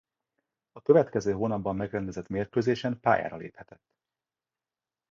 [0.71, 3.87] A következő hónapban megrendezett mérkőzésen pályára léphetett.